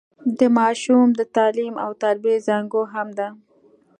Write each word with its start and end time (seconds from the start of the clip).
د 0.39 0.41
ماشوم 0.57 1.07
د 1.19 1.21
تعليم 1.35 1.75
او 1.83 1.91
تربيې 2.03 2.35
زانګو 2.47 2.81
هم 2.93 3.07
ده. 3.19 3.27